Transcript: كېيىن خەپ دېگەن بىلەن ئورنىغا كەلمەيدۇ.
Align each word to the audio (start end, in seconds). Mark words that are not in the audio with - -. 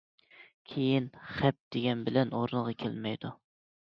كېيىن 0.71 1.09
خەپ 1.33 1.59
دېگەن 1.77 2.01
بىلەن 2.09 2.33
ئورنىغا 2.39 2.75
كەلمەيدۇ. 2.85 3.35